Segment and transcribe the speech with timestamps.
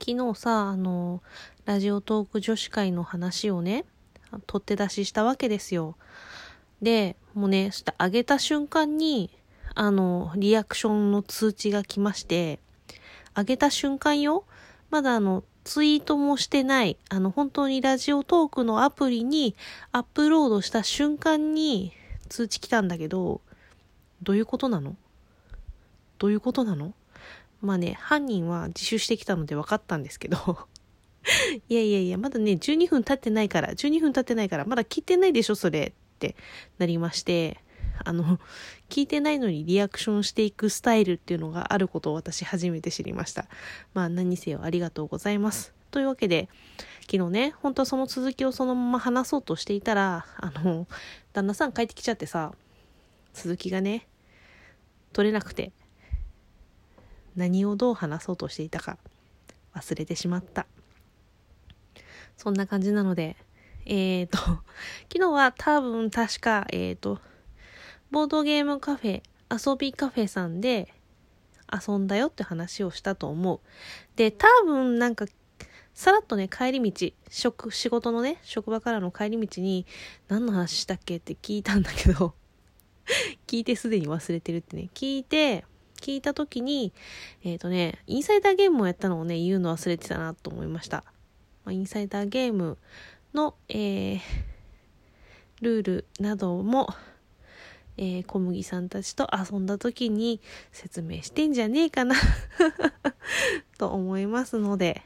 [0.00, 1.22] 昨日さ、あの、
[1.66, 3.84] ラジオトーク女子会の話をね、
[4.46, 5.94] 取って出ししたわけですよ。
[6.80, 9.30] で、もうね、して上げた瞬間に、
[9.74, 12.60] あの、リアクションの通知が来まして、
[13.36, 14.44] 上げた瞬間よ、
[14.90, 19.54] まだあの、ツイートもしてない、あの、本当にラジオトークのアプリに
[19.92, 21.92] アップロードした瞬間に
[22.30, 23.42] 通知来たんだけど、
[24.22, 24.96] どういうことなの？
[26.18, 26.94] どういうことなの？
[27.60, 30.58] まあね、犯人は自首してきたので分かったんですけど
[31.68, 36.36] いやいやいや、まだね、12分経ってないから、12分経ってないから、まだ聞いてないでしょ、それって
[36.78, 37.58] なりまして、
[38.04, 38.38] あの、
[38.88, 43.46] 聞いてないのにリアクションしていくスタイルっていうのがあることを私初めて知りました。
[43.92, 45.74] まあ何せよありがとうございます。
[45.90, 46.48] というわけで、
[47.10, 50.86] 昨日ね、本当はその続きをそのまま話そうとしていたら、あの、
[51.32, 52.52] 旦那さん帰ってきちゃってさ、
[53.34, 54.06] 続きがね、
[55.12, 55.72] 取れなくて、
[57.36, 58.98] 何をどう話そうとしていたか
[59.74, 60.66] 忘れてしまった。
[62.36, 63.36] そんな感じなので、
[63.86, 64.38] えっ、ー、と、
[65.12, 67.20] 昨日は多分確か、えっ、ー、と、
[68.10, 70.92] ボードゲームカフェ、遊びカフェさんで
[71.70, 73.60] 遊んだよって話をしたと思う。
[74.16, 75.26] で、多分なんか、
[75.92, 79.86] さらっとね、帰り道、職、仕事のね、職場からの帰り道に、
[80.28, 82.34] 何の話したっけって聞いたんだけど
[83.46, 85.64] 聞いてすでに忘れてるってね、聞いて、
[86.00, 86.92] 聞いた時に、
[87.44, 91.04] えっ、ー、とね、インサイダーゲームをやったのをね、言うの忘れてたなと思いました。
[91.64, 92.78] まあ、インサイダーゲーム
[93.34, 94.20] の、えー、
[95.60, 96.88] ルールなども、
[97.96, 100.40] えー、小麦さんたちと遊んだ時に
[100.72, 102.16] 説明してんじゃねえかな
[103.78, 105.02] と思いますので、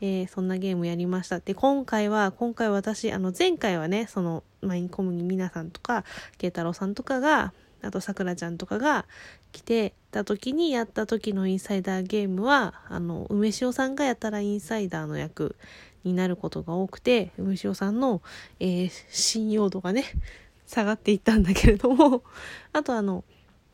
[0.00, 1.40] えー、そんなゲームやりました。
[1.40, 6.04] で、今回は、今回私、あの、前回はね、その、マイン小麦皆さんとか、
[6.38, 9.06] 慶太郎さんとかが、あとさくらちゃんとかが
[9.52, 15.56] 来てた時にやった時のインサイダーゲームは、あの、梅塩さんがやったらインサイダーの役
[16.04, 18.22] になることが多くて、梅塩さんの、
[18.58, 20.04] えー、信用度がね、
[20.66, 22.22] 下がっていったんだけれども、
[22.72, 23.24] あとあの、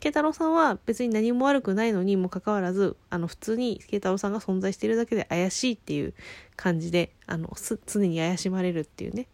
[0.00, 6.14] 慶太郎さんは別に何も悪くないのにもかかわらず、あの、普通に慶太郎さんが存在しているだけで怪しいっていう
[6.54, 7.54] 感じで、あの、
[7.86, 9.26] 常に怪しまれるっていうね、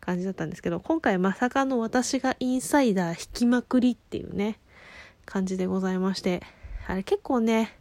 [0.00, 4.58] 感じだったんですけど、今回まさかの私がインサイダー引きまくりっていうね、
[5.24, 6.42] 感じでございまして、
[6.86, 7.76] あれ結構ね、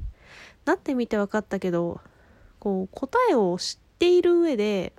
[0.66, 2.02] なってみて分かったけど、
[2.60, 4.94] こう、答えを知っている上で、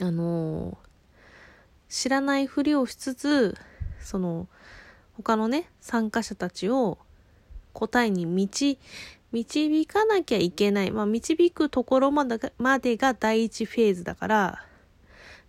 [0.00, 0.76] あのー、
[1.88, 3.56] 知らないふりをしつつ、
[4.00, 4.48] その、
[5.16, 6.98] 他のね、参加者たちを
[7.72, 8.78] 答えに導、
[9.32, 10.90] 導かなきゃいけない。
[10.90, 14.64] まあ、導くところまでが第一フェーズだから、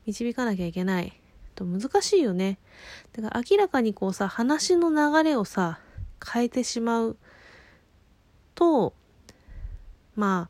[0.07, 1.21] 導かなきゃいけない。
[1.57, 2.59] と難しいよね。
[3.13, 5.79] だから明らかにこうさ、話の流れをさ、
[6.25, 7.17] 変えてしまう
[8.55, 8.93] と、
[10.15, 10.49] ま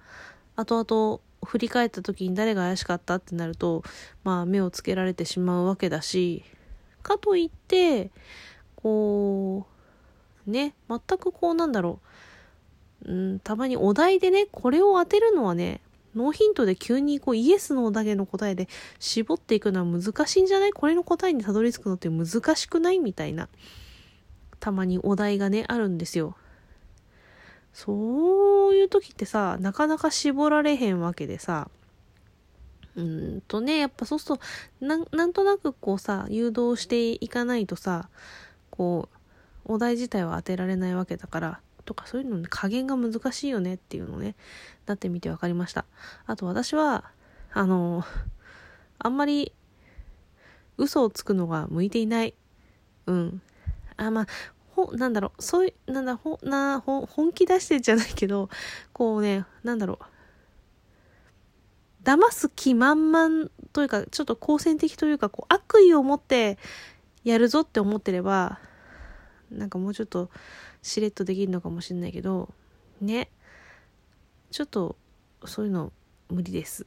[0.56, 3.84] あ、後々振り返った時に誰が怪しかったってなると、
[4.24, 6.44] まあ目をつけられてしまうわけだし、
[7.02, 8.12] かといって、
[8.76, 9.66] こ
[10.46, 12.00] う、ね、全くこうなんだろ
[13.06, 15.82] う、うん、たまにお題でね、これを当てるのはね、
[16.18, 18.68] ノーヒントで急にこうイエスのだけの答えで
[19.00, 20.74] 絞っていくのは難しいんじゃない？
[20.74, 23.00] これの答えにたどり着くのって難しくない？
[23.00, 23.48] みたいな。
[24.60, 26.36] たまにお題がね、あるんですよ。
[27.74, 31.70] そういう時ってさ、なかなか絞られへんわけでさ、
[32.96, 38.10] うんとね、やっぱそうすると、ななんとなくこうさ、誘導していかないとさ、
[38.72, 39.10] こ
[39.68, 44.36] う、お題自体は当てられないわけだから、とかそういうのね、加減が難しいよねっていうのね、
[44.86, 45.86] なってみて分かりました。
[46.26, 47.06] あと私は、
[47.54, 48.04] あの、
[49.00, 49.54] あんまり
[50.78, 52.36] 嘘をつくのが向いていない。
[53.08, 53.42] うん。
[53.96, 54.28] あ、まあ、
[54.76, 58.50] ほ、なんだろう、そういう、なんだ、ほ、な、ほ、本気出してじゃないけど、
[58.92, 60.06] こうね、なんだろう。
[62.04, 66.58] 騙す気満々というか、ちょっと好戦的というか、こう、悪意を持って
[67.24, 68.60] やるぞって思ってれば、
[69.50, 70.30] なんかもうちょっと
[70.82, 72.54] しれっとできるのかもしれないけど
[73.02, 73.30] ね。
[74.52, 74.96] ちょっと
[75.46, 75.92] そういうの
[76.30, 76.86] 無理です。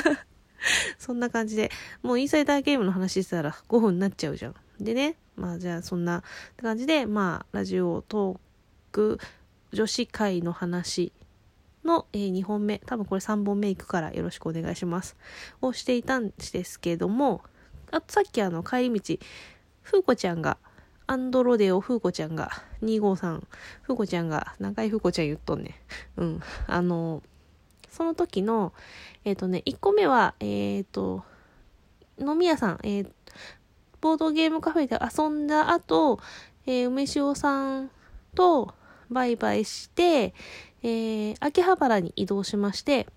[0.98, 1.70] そんな感じで。
[2.02, 4.54] もうインサイダーゲームの話してたら5分になっちゃうじゃん。
[4.78, 6.22] でねまあじゃあそんな
[6.56, 8.38] 感じでまあラジオトー
[8.92, 9.18] ク
[9.72, 11.12] 女子会の話
[11.84, 12.80] の、えー、2本目。
[12.86, 15.16] 多分これ3本目いくからよろしくお願いします。
[15.62, 17.42] をしていたんですけども
[17.90, 19.16] あとさっきあの帰り道
[19.82, 20.58] 風子ちゃんが
[21.10, 22.52] アンドロデオ風子ちゃんが、
[22.82, 23.42] 253、
[23.82, 25.82] 風子ちゃんが、何回風子ちゃん言っとんね。
[26.16, 26.40] うん。
[26.68, 27.20] あの、
[27.90, 28.72] その時の、
[29.24, 31.24] えっ、ー、とね、1個目は、えっ、ー、と、
[32.16, 33.10] 飲み屋さん、えー、
[34.00, 36.20] ボードゲームカフェで遊んだ後、
[36.64, 37.90] えー、梅塩さん
[38.36, 38.72] と
[39.10, 40.32] バイバイして、
[40.84, 43.08] えー、秋葉原に移動しまして、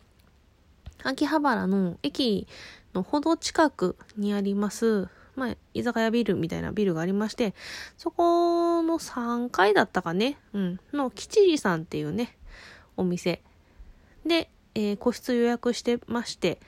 [1.03, 2.47] 秋葉原の駅
[2.95, 7.53] のほど近くにあります、まあ、居酒屋ビルみたいなビルがありまして、
[7.97, 12.37] そこの3階だったかね、うん、の吉次さんっていうね、
[12.97, 13.41] お店
[14.25, 16.59] で、えー、個室予約してまして、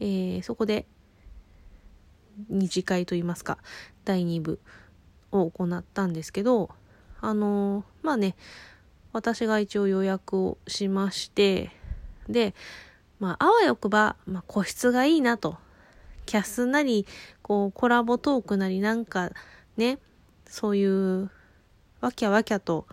[0.00, 0.86] えー、そこで
[2.48, 3.58] 二次会といいますか、
[4.04, 4.60] 第2部
[5.30, 6.70] を行ったんですけど、
[7.20, 8.34] あのー、まあね、
[9.12, 11.70] 私が一応予約をしまして、
[12.28, 12.54] で、
[13.20, 15.56] まあ、あわよくば、まあ、個室がいいなと。
[16.32, 17.06] キャスなり、
[17.42, 19.32] こう、コラボトークなりなんか、
[19.76, 19.98] ね、
[20.46, 21.30] そういう、
[22.00, 22.86] わきゃわきゃと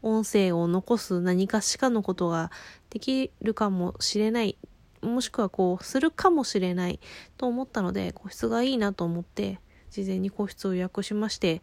[0.00, 2.50] 音声を残す何かしかのことが
[2.88, 4.56] できるかもしれない。
[5.02, 6.98] もしくはこう、するかもしれない
[7.36, 9.60] と思ったので、個室がいいなと思って、
[9.90, 11.60] 事前に個室を予約しまして、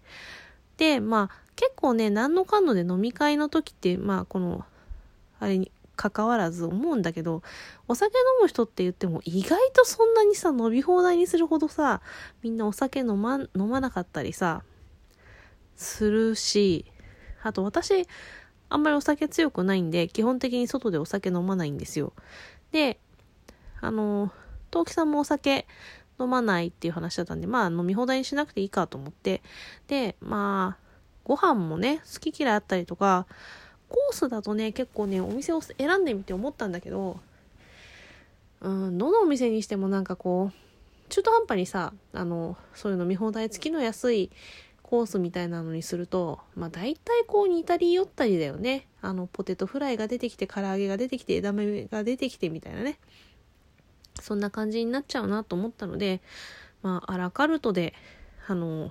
[0.77, 4.65] で、まあ、結構ね、何のかんので飲み会の時って、まあ、この、
[5.39, 7.43] あれに関わらず思うんだけど、
[7.87, 12.01] お酒飲む人って言っても意外とそんなにさ、飲み放題にするほどさ、
[12.41, 14.63] みんなお酒飲ま、飲まなかったりさ、
[15.75, 16.85] するし、
[17.43, 18.07] あと私、
[18.69, 22.13] あんまりお酒強くないんで、基本的に外でお酒飲まないんですよ。
[22.71, 22.99] で、
[23.81, 24.31] あの、
[24.71, 25.67] 陶器さんもお酒
[26.19, 29.43] 飲まないっていう話だったんで、まあ飲み放題にしなくていいかと思って、
[29.87, 30.83] で、まあ、
[31.23, 33.27] ご飯もね、好き嫌いあったりとか、
[33.93, 37.19] コースだとね、結構ね、お店を選んでみて思ったんだけど、
[38.61, 44.31] うん、どのお店にしてもなんかこう、中途半端にさ、あの、そういう飲み放題付きの安い
[44.81, 48.87] コースみたいなのにすると、まあ大体こう似たり寄ったりだよね。
[48.99, 52.97] あの、ポテトフライが出てきて、唐揚げが出てきて、枝豆が出てきてみたいなね。
[54.19, 56.19] そんな感じになっちゃうなと思ったので、
[56.81, 57.93] まあ、アラカルトで、
[58.47, 58.89] あの、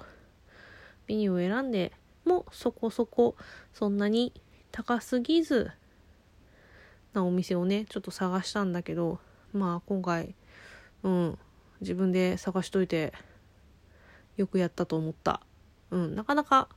[1.08, 1.92] メニューを選んで
[2.24, 3.36] もそこそこ
[3.72, 4.32] そんなに
[4.72, 5.70] 高すぎず
[7.12, 9.18] なお店をねちょっと探したんだけど
[9.52, 10.34] まあ今回
[11.02, 11.38] うん
[11.80, 13.12] 自分で探しといて
[14.36, 15.40] よくやったと思った。
[15.90, 16.68] うんなかなか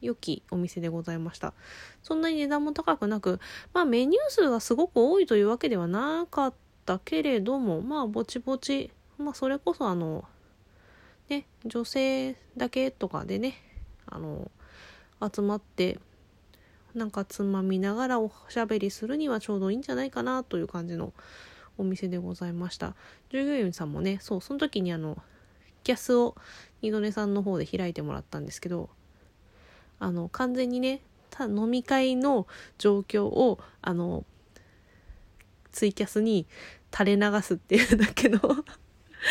[0.00, 1.54] 良きお店でございました。
[2.02, 3.40] そんなに値段も高くなく
[3.72, 6.54] まあメニュー数がすごく多いというわけではなかっ
[6.84, 10.24] たけれどもまあぼちぼちまあそれこそあの
[11.28, 13.54] ね女性だけとかでね
[14.06, 14.50] あの
[15.34, 15.98] 集まって
[16.94, 21.12] なんかつまみながらおしゃべりするにはちょうどいいんじゃないかなという感じの
[21.76, 22.94] お店でございました。
[23.30, 25.16] 従業員さんもねそうその時にあの
[25.84, 26.34] キャスを
[26.82, 28.90] 二度寝さんの方で開いてもらったんですけど
[29.98, 31.00] あの完全にね
[31.30, 32.46] た飲み会の
[32.78, 34.24] 状況をあの
[35.72, 36.46] ツイキャスに
[36.92, 38.40] 垂れ流すっていうだけの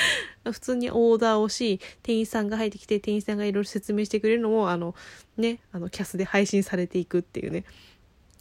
[0.51, 4.95] 普通にオーダーをし、店員さんが入ってきて、店員さんがいろいろ説明してくれるのを、あの、
[5.37, 7.65] ね、あの、キャスで配信されていくっていうね、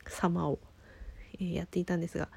[0.09, 0.59] 様を、
[1.35, 2.29] えー、やっていたんですが、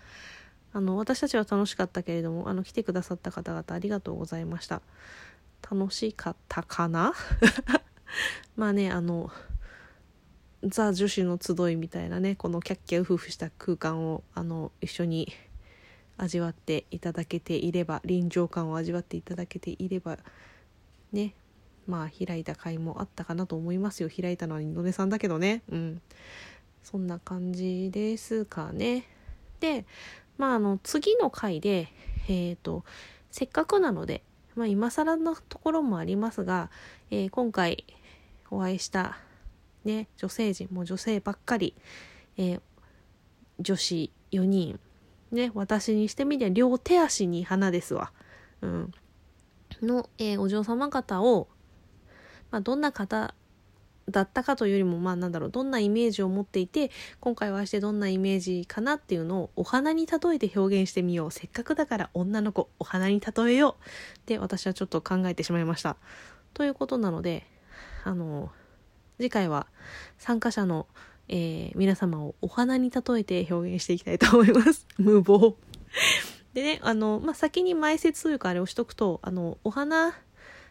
[0.71, 4.81] あの、私たちは楽しかったけれども、あの、来てくださった方々ありがとうございました。
[5.69, 7.13] 楽しかったかな？
[8.55, 9.31] まあね、あの、
[10.63, 15.33] ザ女子の集いみたいなね、このキャッキャウフフした空間を、あの、一緒に
[16.19, 20.17] 味わっていただけていれば臨場感を味わっていただけていれば
[21.11, 21.33] ね
[21.87, 24.09] まあ開いた回もあったかなと思いますよ。
[24.09, 25.63] 開いたのは二度寝さんだけどね。
[25.71, 26.01] うん。
[26.83, 29.05] そんな感じですかね。
[29.59, 29.85] で
[30.37, 31.87] まああの次の回で
[32.27, 32.83] えっ、ー、と
[33.31, 34.21] せっかくなので
[34.55, 36.69] まあ今更のところもありますが、
[37.09, 37.85] えー、今回
[38.51, 39.17] お会いした
[39.83, 41.73] ね女性陣も女性ばっかり、
[42.37, 42.61] えー、
[43.59, 44.79] 女子4人
[45.31, 48.11] ね、私にしてみりゃ両手足に花ですわ。
[48.61, 48.91] うん。
[49.81, 51.47] の、えー、お嬢様方を、
[52.51, 53.35] まあ、どんな方
[54.09, 61.31] だったかというよりも、まあなんだろう、どんなイメージを持っていて、今回はしてどんなイメージかなっていうのをお花に例えて表現してみよう。
[61.31, 64.19] せっかくだから女の子、お花に例えよう。
[64.19, 65.97] って私はちょっと考えてしまいました。
[66.53, 67.45] ということなので、
[68.03, 68.51] あの、
[69.17, 69.67] 次回は
[70.17, 70.87] 参加者の
[71.29, 74.87] えー、皆様をお花に例えて表現していきたいと思います。
[74.97, 75.55] 無謀。
[76.53, 80.13] でね、あの、まあ、先に前説というかあれをしとくと、あの、お花、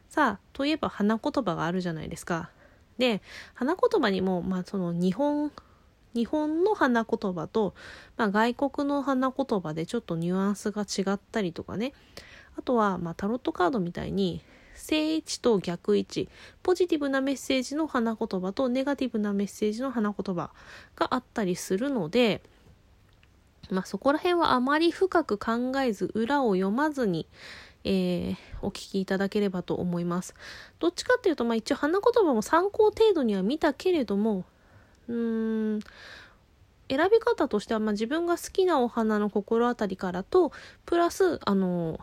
[0.09, 2.51] さあ、といえば花言葉があるじゃないですか。
[2.99, 3.23] で、
[3.55, 5.53] 花言葉にも、まあ、その日本、
[6.15, 7.75] 日本の花言葉と、
[8.17, 11.93] まあ、外国の花言葉でちょっとニュアンスが違ったりとかね。
[12.59, 14.43] あとは、まあ、タロットカードみたいに、
[14.79, 16.29] 正位置と逆位置
[16.63, 20.51] ポジティブなメッセージの花言葉とネガティブなメッセージの花言葉
[20.97, 22.43] があったりするので
[23.71, 27.27] まあそこら辺はあまり深く考えず裏を読まずに
[27.85, 30.35] えー、お聞きいただければと思います。
[30.79, 34.45] どっちかっていうと、まあ一応花言葉も参考程度には見たけれども、
[35.09, 35.81] うーん、
[36.91, 40.53] 選び方としては、まあ、自分が好きなお花の心当たりからと
[40.87, 42.01] プラスあの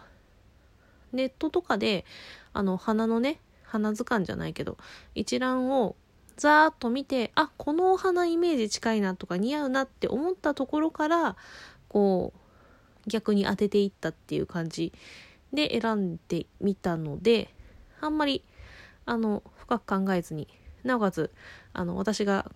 [1.11, 2.05] ネットとかで
[2.55, 4.77] あの花のね花図鑑じゃないけど
[5.13, 5.97] 一覧を
[6.37, 11.35] ざーっと見てあこのお花イメージ近いなとか似合うなって思ったところから
[11.89, 12.33] こ
[13.05, 14.93] う逆に当てていったっていう感じ
[15.53, 17.53] で選んでみたので
[17.99, 18.41] あんまり
[19.05, 20.47] あの深く考えずに
[20.85, 21.29] なおかつ
[21.73, 22.49] あの私が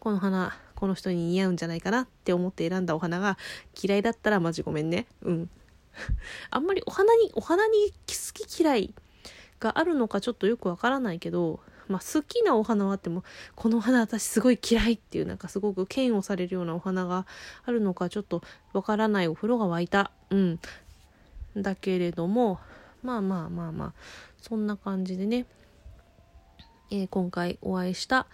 [0.00, 3.38] この花この人に似合うんじゃないかなって思って選んだお花が
[3.80, 5.06] 嫌いだったらマジごめんね。
[5.22, 5.50] うん。
[6.50, 8.94] あんまりお花にお花に好き嫌い
[9.64, 17.26] があるのかちょっとよくわからないけどまあ、好きなお花はあってもこの花私すごい嫌いっていうなんかすごく嫌悪されるようなお花が
[17.66, 18.42] あるのかちょっと
[18.72, 20.10] わからないお風呂が沸いた。
[20.30, 20.60] うん。
[21.56, 22.58] だけれども
[23.02, 23.92] まあまあまあまあ
[24.40, 25.44] そんな感じでね、
[26.90, 28.26] えー、今回お会いした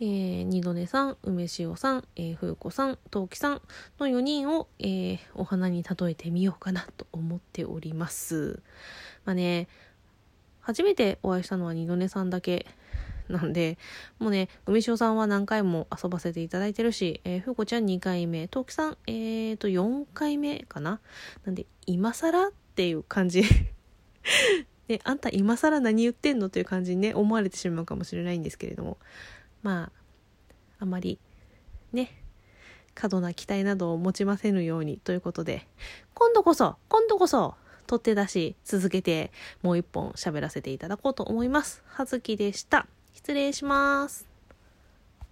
[0.00, 3.62] えー、二度寝さん、梅塩さん、えー、風子さん、陶器さん
[3.98, 8.62] の4人を、えー、お花に例えてみようかなと思っております。
[9.24, 9.66] まあね、
[10.68, 12.66] 初めてお会いしたのは二度寝さんだけ
[13.28, 13.78] なんで、
[14.18, 21.00] もうね、梅塩さんは何回も遊ばせていただいてるし、えー、ふうこちゃん2回目、陶器さん、えーと、4回目かな
[21.44, 23.42] なんで、今更っていう感じ。
[24.88, 28.98] ね、あんた今更何言ってんのという感じにね、思われてしまうかもしれないんですけれども。
[29.62, 29.92] まあ
[30.80, 31.18] あまり
[31.92, 32.10] ね
[32.94, 35.66] 過度な期待などを持ちませぬようにということで
[36.14, 37.54] 今度こそ今度こそ
[37.88, 41.82] 取って出し続けてもう一本喋らせていただこうと思います。
[41.86, 42.86] はずきでした。
[43.14, 44.27] 失礼します。